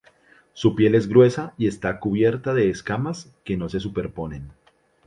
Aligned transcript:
Su 0.53 0.75
piel 0.75 0.95
es 0.95 1.07
gruesa 1.07 1.53
y 1.59 1.67
está 1.67 1.99
cubierta 1.99 2.55
de 2.55 2.71
escamas 2.71 3.31
que 3.43 3.55
no 3.55 3.69
se 3.69 3.79
superponen. 3.79 4.51